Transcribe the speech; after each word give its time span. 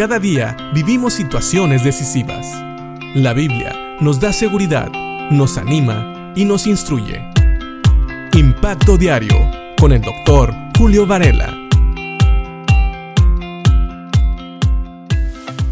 Cada 0.00 0.18
día 0.18 0.56
vivimos 0.72 1.12
situaciones 1.12 1.84
decisivas. 1.84 2.46
La 3.14 3.34
Biblia 3.34 3.98
nos 4.00 4.18
da 4.18 4.32
seguridad, 4.32 4.90
nos 5.30 5.58
anima 5.58 6.32
y 6.34 6.46
nos 6.46 6.66
instruye. 6.66 7.22
Impacto 8.32 8.96
Diario 8.96 9.36
con 9.78 9.92
el 9.92 10.00
doctor 10.00 10.54
Julio 10.78 11.06
Varela. 11.06 11.54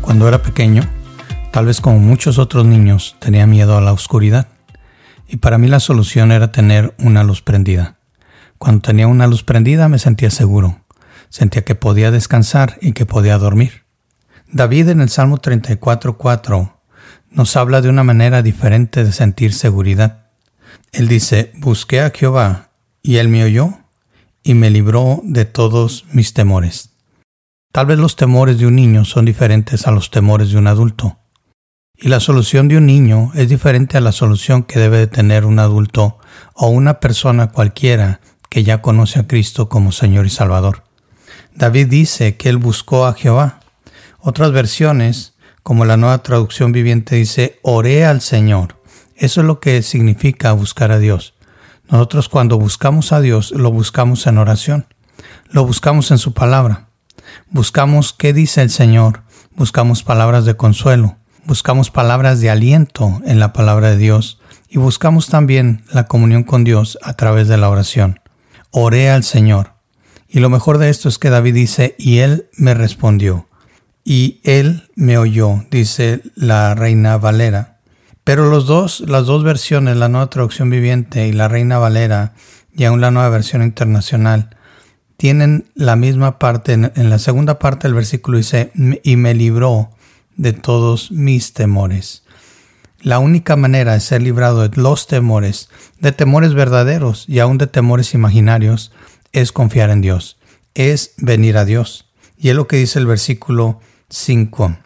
Cuando 0.00 0.26
era 0.26 0.42
pequeño, 0.42 0.82
tal 1.52 1.66
vez 1.66 1.80
como 1.80 2.00
muchos 2.00 2.38
otros 2.38 2.66
niños, 2.66 3.14
tenía 3.20 3.46
miedo 3.46 3.78
a 3.78 3.80
la 3.80 3.92
oscuridad. 3.92 4.48
Y 5.28 5.36
para 5.36 5.56
mí 5.56 5.68
la 5.68 5.78
solución 5.78 6.32
era 6.32 6.50
tener 6.50 6.96
una 6.98 7.22
luz 7.22 7.42
prendida. 7.42 8.00
Cuando 8.58 8.82
tenía 8.82 9.06
una 9.06 9.28
luz 9.28 9.44
prendida 9.44 9.88
me 9.88 10.00
sentía 10.00 10.30
seguro. 10.30 10.80
Sentía 11.28 11.64
que 11.64 11.76
podía 11.76 12.10
descansar 12.10 12.76
y 12.80 12.90
que 12.90 13.06
podía 13.06 13.38
dormir. 13.38 13.85
David 14.56 14.88
en 14.88 15.02
el 15.02 15.10
Salmo 15.10 15.36
34.4 15.36 16.72
nos 17.30 17.56
habla 17.58 17.82
de 17.82 17.90
una 17.90 18.04
manera 18.04 18.40
diferente 18.40 19.04
de 19.04 19.12
sentir 19.12 19.52
seguridad. 19.52 20.30
Él 20.92 21.08
dice, 21.08 21.52
busqué 21.56 22.00
a 22.00 22.08
Jehová 22.08 22.70
y 23.02 23.16
él 23.16 23.28
me 23.28 23.44
oyó 23.44 23.74
y 24.42 24.54
me 24.54 24.70
libró 24.70 25.20
de 25.24 25.44
todos 25.44 26.06
mis 26.10 26.32
temores. 26.32 26.96
Tal 27.70 27.84
vez 27.84 27.98
los 27.98 28.16
temores 28.16 28.58
de 28.58 28.66
un 28.66 28.76
niño 28.76 29.04
son 29.04 29.26
diferentes 29.26 29.86
a 29.86 29.90
los 29.90 30.10
temores 30.10 30.50
de 30.52 30.56
un 30.56 30.68
adulto. 30.68 31.18
Y 31.94 32.08
la 32.08 32.20
solución 32.20 32.66
de 32.68 32.78
un 32.78 32.86
niño 32.86 33.32
es 33.34 33.50
diferente 33.50 33.98
a 33.98 34.00
la 34.00 34.12
solución 34.12 34.62
que 34.62 34.80
debe 34.80 34.96
de 34.96 35.06
tener 35.06 35.44
un 35.44 35.58
adulto 35.58 36.18
o 36.54 36.68
una 36.68 36.98
persona 36.98 37.48
cualquiera 37.48 38.22
que 38.48 38.64
ya 38.64 38.80
conoce 38.80 39.18
a 39.18 39.26
Cristo 39.26 39.68
como 39.68 39.92
Señor 39.92 40.24
y 40.24 40.30
Salvador. 40.30 40.84
David 41.54 41.88
dice 41.88 42.38
que 42.38 42.48
él 42.48 42.56
buscó 42.56 43.04
a 43.04 43.12
Jehová 43.12 43.60
otras 44.26 44.50
versiones, 44.50 45.34
como 45.62 45.84
la 45.84 45.96
nueva 45.96 46.20
traducción 46.20 46.72
viviente, 46.72 47.14
dice, 47.14 47.60
oré 47.62 48.04
al 48.04 48.20
Señor. 48.20 48.82
Eso 49.14 49.40
es 49.40 49.46
lo 49.46 49.60
que 49.60 49.82
significa 49.82 50.52
buscar 50.52 50.90
a 50.90 50.98
Dios. 50.98 51.34
Nosotros 51.88 52.28
cuando 52.28 52.58
buscamos 52.58 53.12
a 53.12 53.20
Dios, 53.20 53.52
lo 53.52 53.70
buscamos 53.70 54.26
en 54.26 54.38
oración, 54.38 54.88
lo 55.48 55.64
buscamos 55.64 56.10
en 56.10 56.18
su 56.18 56.34
palabra. 56.34 56.88
Buscamos 57.50 58.12
qué 58.12 58.32
dice 58.32 58.62
el 58.62 58.70
Señor, 58.70 59.22
buscamos 59.54 60.02
palabras 60.02 60.44
de 60.44 60.56
consuelo, 60.56 61.18
buscamos 61.44 61.92
palabras 61.92 62.40
de 62.40 62.50
aliento 62.50 63.20
en 63.26 63.38
la 63.38 63.52
palabra 63.52 63.90
de 63.90 63.96
Dios 63.96 64.40
y 64.68 64.78
buscamos 64.78 65.28
también 65.28 65.84
la 65.92 66.08
comunión 66.08 66.42
con 66.42 66.64
Dios 66.64 66.98
a 67.04 67.12
través 67.12 67.46
de 67.46 67.58
la 67.58 67.70
oración. 67.70 68.18
Oré 68.72 69.08
al 69.08 69.22
Señor. 69.22 69.74
Y 70.28 70.40
lo 70.40 70.50
mejor 70.50 70.78
de 70.78 70.88
esto 70.88 71.08
es 71.08 71.20
que 71.20 71.30
David 71.30 71.54
dice, 71.54 71.94
y 71.96 72.18
Él 72.18 72.50
me 72.56 72.74
respondió 72.74 73.46
y 74.08 74.40
él 74.44 74.88
me 74.94 75.18
oyó, 75.18 75.64
dice 75.68 76.22
la 76.36 76.76
Reina 76.76 77.18
Valera. 77.18 77.80
Pero 78.22 78.48
los 78.48 78.66
dos, 78.66 79.00
las 79.00 79.26
dos 79.26 79.42
versiones, 79.42 79.96
la 79.96 80.08
nueva 80.08 80.30
traducción 80.30 80.70
viviente 80.70 81.26
y 81.26 81.32
la 81.32 81.48
Reina 81.48 81.78
Valera, 81.78 82.32
y 82.72 82.84
aún 82.84 83.00
la 83.00 83.10
nueva 83.10 83.30
versión 83.30 83.64
internacional, 83.64 84.56
tienen 85.16 85.68
la 85.74 85.96
misma 85.96 86.38
parte. 86.38 86.74
En, 86.74 86.92
la 87.10 87.18
segunda 87.18 87.58
parte 87.58 87.88
del 87.88 87.94
versículo 87.94 88.38
dice, 88.38 88.70
y 89.02 89.16
me 89.16 89.34
libró 89.34 89.90
de 90.36 90.52
todos 90.52 91.10
mis 91.10 91.52
temores. 91.52 92.22
La 93.00 93.18
única 93.18 93.56
manera 93.56 93.94
de 93.94 94.00
ser 94.00 94.22
librado 94.22 94.68
de 94.68 94.80
los 94.80 95.08
temores, 95.08 95.68
de 95.98 96.12
temores 96.12 96.54
verdaderos 96.54 97.24
y 97.28 97.40
aún 97.40 97.58
de 97.58 97.66
temores 97.66 98.14
imaginarios, 98.14 98.92
es 99.32 99.50
confiar 99.50 99.90
en 99.90 100.00
Dios, 100.00 100.38
es 100.74 101.14
venir 101.16 101.56
a 101.56 101.64
Dios. 101.64 102.08
Y 102.38 102.50
es 102.50 102.54
lo 102.54 102.68
que 102.68 102.76
dice 102.76 103.00
el 103.00 103.06
versículo 103.06 103.80
5 104.08 104.76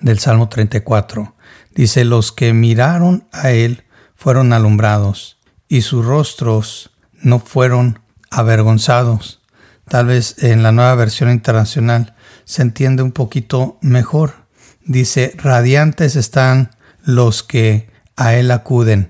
del 0.00 0.18
Salmo 0.18 0.48
34. 0.48 1.34
Dice, 1.74 2.04
los 2.04 2.32
que 2.32 2.52
miraron 2.52 3.26
a 3.32 3.50
él 3.50 3.84
fueron 4.14 4.52
alumbrados 4.52 5.38
y 5.68 5.82
sus 5.82 6.04
rostros 6.04 6.90
no 7.20 7.38
fueron 7.38 8.00
avergonzados. 8.30 9.40
Tal 9.88 10.06
vez 10.06 10.42
en 10.42 10.62
la 10.62 10.72
nueva 10.72 10.94
versión 10.94 11.30
internacional 11.30 12.14
se 12.44 12.62
entiende 12.62 13.02
un 13.02 13.12
poquito 13.12 13.78
mejor. 13.80 14.46
Dice, 14.84 15.34
radiantes 15.36 16.16
están 16.16 16.70
los 17.04 17.42
que 17.42 17.90
a 18.16 18.34
él 18.34 18.50
acuden. 18.50 19.08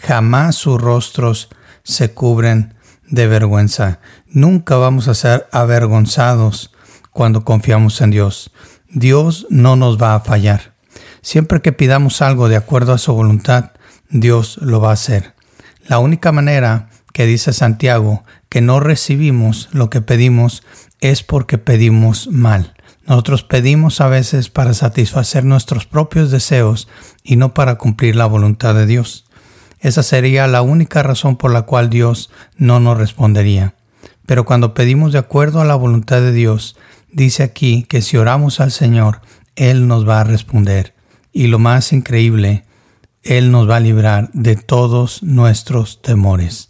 Jamás 0.00 0.56
sus 0.56 0.80
rostros 0.80 1.48
se 1.82 2.12
cubren 2.12 2.74
de 3.08 3.26
vergüenza. 3.26 4.00
Nunca 4.26 4.76
vamos 4.76 5.08
a 5.08 5.14
ser 5.14 5.46
avergonzados 5.52 6.72
cuando 7.10 7.44
confiamos 7.44 8.00
en 8.00 8.10
Dios. 8.10 8.50
Dios 8.98 9.46
no 9.50 9.76
nos 9.76 10.02
va 10.02 10.14
a 10.14 10.20
fallar. 10.20 10.72
Siempre 11.20 11.60
que 11.60 11.74
pidamos 11.74 12.22
algo 12.22 12.48
de 12.48 12.56
acuerdo 12.56 12.94
a 12.94 12.98
su 12.98 13.12
voluntad, 13.12 13.72
Dios 14.08 14.56
lo 14.62 14.80
va 14.80 14.88
a 14.88 14.94
hacer. 14.94 15.34
La 15.86 15.98
única 15.98 16.32
manera 16.32 16.88
que 17.12 17.26
dice 17.26 17.52
Santiago 17.52 18.24
que 18.48 18.62
no 18.62 18.80
recibimos 18.80 19.68
lo 19.72 19.90
que 19.90 20.00
pedimos 20.00 20.62
es 21.02 21.22
porque 21.22 21.58
pedimos 21.58 22.28
mal. 22.28 22.72
Nosotros 23.06 23.42
pedimos 23.42 24.00
a 24.00 24.08
veces 24.08 24.48
para 24.48 24.72
satisfacer 24.72 25.44
nuestros 25.44 25.84
propios 25.84 26.30
deseos 26.30 26.88
y 27.22 27.36
no 27.36 27.52
para 27.52 27.74
cumplir 27.74 28.16
la 28.16 28.24
voluntad 28.24 28.74
de 28.74 28.86
Dios. 28.86 29.26
Esa 29.78 30.02
sería 30.02 30.46
la 30.46 30.62
única 30.62 31.02
razón 31.02 31.36
por 31.36 31.52
la 31.52 31.62
cual 31.62 31.90
Dios 31.90 32.30
no 32.56 32.80
nos 32.80 32.96
respondería. 32.96 33.74
Pero 34.24 34.46
cuando 34.46 34.72
pedimos 34.72 35.12
de 35.12 35.18
acuerdo 35.18 35.60
a 35.60 35.66
la 35.66 35.74
voluntad 35.74 36.22
de 36.22 36.32
Dios, 36.32 36.76
dice 37.16 37.42
aquí 37.42 37.84
que 37.88 38.02
si 38.02 38.18
oramos 38.18 38.60
al 38.60 38.70
Señor, 38.70 39.22
Él 39.56 39.88
nos 39.88 40.06
va 40.06 40.20
a 40.20 40.24
responder. 40.24 40.94
Y 41.32 41.46
lo 41.46 41.58
más 41.58 41.92
increíble, 41.92 42.64
Él 43.22 43.50
nos 43.50 43.68
va 43.68 43.76
a 43.76 43.80
librar 43.80 44.30
de 44.34 44.54
todos 44.54 45.22
nuestros 45.22 46.02
temores. 46.02 46.68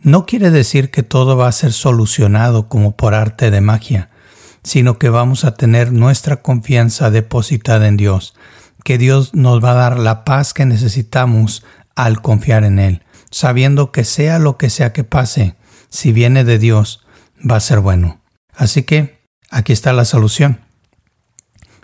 No 0.00 0.24
quiere 0.24 0.50
decir 0.50 0.92
que 0.92 1.02
todo 1.02 1.36
va 1.36 1.48
a 1.48 1.52
ser 1.52 1.72
solucionado 1.72 2.68
como 2.68 2.96
por 2.96 3.14
arte 3.14 3.50
de 3.50 3.60
magia, 3.60 4.10
sino 4.62 5.00
que 5.00 5.08
vamos 5.08 5.44
a 5.44 5.54
tener 5.54 5.92
nuestra 5.92 6.42
confianza 6.42 7.10
depositada 7.10 7.88
en 7.88 7.96
Dios, 7.96 8.34
que 8.84 8.98
Dios 8.98 9.34
nos 9.34 9.62
va 9.62 9.72
a 9.72 9.74
dar 9.74 9.98
la 9.98 10.24
paz 10.24 10.54
que 10.54 10.64
necesitamos 10.64 11.64
al 11.96 12.22
confiar 12.22 12.62
en 12.62 12.78
Él, 12.78 13.02
sabiendo 13.32 13.90
que 13.90 14.04
sea 14.04 14.38
lo 14.38 14.58
que 14.58 14.70
sea 14.70 14.92
que 14.92 15.02
pase, 15.02 15.56
si 15.88 16.12
viene 16.12 16.44
de 16.44 16.60
Dios, 16.60 17.04
va 17.38 17.56
a 17.56 17.60
ser 17.60 17.80
bueno. 17.80 18.20
Así 18.54 18.84
que 18.84 19.21
Aquí 19.52 19.74
está 19.74 19.92
la 19.92 20.06
solución. 20.06 20.60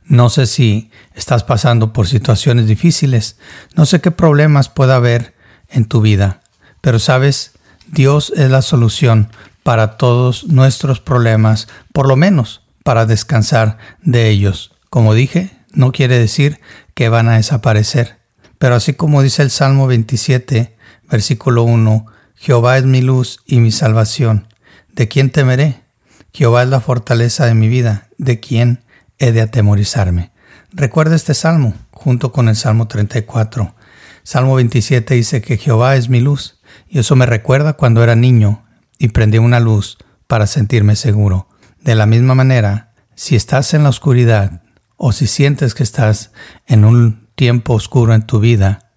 No 0.07 0.31
sé 0.31 0.47
si 0.47 0.91
estás 1.15 1.45
pasando 1.45 1.93
por 1.93 2.07
situaciones 2.07 2.67
difíciles, 2.67 3.37
no 3.75 3.85
sé 3.85 4.01
qué 4.01 4.11
problemas 4.11 4.71
pueda 4.71 4.97
haber 4.97 5.35
en 5.69 5.85
tu 5.85 6.01
vida, 6.01 6.41
pero 6.81 6.99
sabes, 6.99 7.53
Dios 7.87 8.33
es 8.35 8.51
la 8.51 8.63
solución 8.63 9.31
para 9.65 9.99
todos 9.99 10.45
nuestros 10.45 11.01
problemas, 11.01 11.69
por 11.93 12.09
lo 12.09 12.17
menos 12.17 12.63
para 12.85 13.05
descansar 13.05 13.77
de 14.01 14.31
ellos. 14.31 14.73
Como 14.89 15.13
dije, 15.13 15.51
no 15.75 15.93
quiere 15.93 16.19
decir 16.19 16.61
que 16.95 17.11
van 17.11 17.29
a 17.29 17.37
desaparecer, 17.37 18.17
pero 18.59 18.77
así 18.77 18.95
como 18.95 19.23
dice 19.23 19.43
el 19.43 19.51
Salmo 19.51 19.87
27, 19.87 20.75
versículo 21.11 21.65
1, 21.65 22.07
Jehová 22.35 22.79
es 22.79 22.85
mi 22.85 23.03
luz 23.03 23.41
y 23.45 23.61
mi 23.61 23.73
salvación. 23.73 24.49
¿De 24.95 25.07
quién 25.07 25.29
temeré? 25.29 25.88
Jehová 26.33 26.63
es 26.63 26.69
la 26.69 26.81
fortaleza 26.81 27.47
de 27.47 27.55
mi 27.55 27.69
vida, 27.69 28.09
¿de 28.19 28.39
quién 28.41 28.85
he 29.19 29.33
de 29.33 29.41
atemorizarme? 29.41 30.31
Recuerda 30.71 31.17
este 31.17 31.35
salmo 31.35 31.75
junto 31.91 32.33
con 32.33 32.49
el 32.49 32.57
Salmo 32.57 32.87
34. 32.87 33.75
Salmo 34.23 34.55
27 34.57 35.15
dice 35.15 35.41
que 35.41 35.57
Jehová 35.57 35.97
es 35.97 36.09
mi 36.09 36.21
luz, 36.21 36.61
y 36.89 36.99
eso 36.99 37.17
me 37.17 37.27
recuerda 37.27 37.73
cuando 37.73 38.03
era 38.03 38.15
niño 38.15 38.63
y 38.99 39.09
prendí 39.09 39.39
una 39.39 39.59
luz 39.59 39.97
para 40.27 40.47
sentirme 40.47 40.97
seguro. 40.97 41.49
De 41.81 41.95
la 41.95 42.07
misma 42.07 42.35
manera, 42.35 42.93
si 43.15 43.35
estás 43.35 43.73
en 43.75 43.83
la 43.83 43.89
oscuridad 43.89 44.63
o 44.97 45.13
si 45.13 45.27
sientes 45.27 45.75
que 45.75 45.83
estás 45.83 46.33
en 46.67 46.85
un 46.85 47.29
tiempo 47.35 47.75
oscuro 47.75 48.15
en 48.15 48.27
tu 48.27 48.39
vida, 48.39 48.91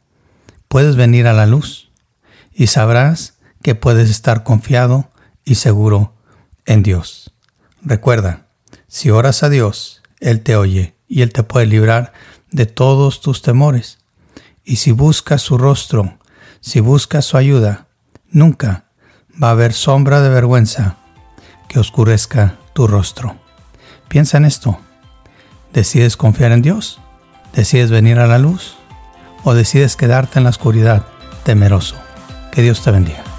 puedes 0.68 0.96
venir 0.96 1.28
a 1.28 1.34
la 1.34 1.46
luz 1.46 1.92
y 2.54 2.68
sabrás 2.68 3.40
que 3.64 3.76
puedes 3.76 4.10
estar 4.10 4.44
confiado 4.44 5.10
y 5.46 5.56
seguro 5.56 6.14
en 6.72 6.84
Dios. 6.84 7.34
Recuerda, 7.82 8.48
si 8.88 9.10
oras 9.10 9.44
a 9.44 9.50
Dios, 9.50 10.02
Él 10.20 10.42
te 10.42 10.56
oye 10.56 10.96
y 11.08 11.22
Él 11.22 11.34
te 11.34 11.44
puede 11.44 11.66
librar 11.66 12.14
de 12.50 12.66
todos 12.66 13.22
tus 13.22 13.42
temores. 13.42 14.00
Y 14.64 14.78
si 14.78 14.92
buscas 14.92 15.42
su 15.42 15.58
rostro, 15.58 16.18
si 16.62 16.80
buscas 16.80 17.26
su 17.26 17.38
ayuda, 17.38 17.88
nunca 18.30 18.86
va 19.42 19.50
a 19.50 19.52
haber 19.52 19.74
sombra 19.74 20.22
de 20.22 20.30
vergüenza 20.30 20.98
que 21.68 21.80
oscurezca 21.80 22.58
tu 22.74 22.88
rostro. 22.88 23.38
Piensa 24.08 24.38
en 24.38 24.46
esto. 24.46 24.80
¿Decides 25.74 26.16
confiar 26.16 26.52
en 26.52 26.62
Dios? 26.62 27.00
¿Decides 27.54 27.92
venir 27.92 28.20
a 28.20 28.28
la 28.28 28.38
luz? 28.38 28.78
¿O 29.44 29.54
decides 29.54 29.96
quedarte 29.96 30.40
en 30.40 30.44
la 30.44 30.52
oscuridad 30.52 31.06
temeroso? 31.44 31.96
Que 32.52 32.62
Dios 32.62 32.84
te 32.84 32.92
bendiga. 32.92 33.31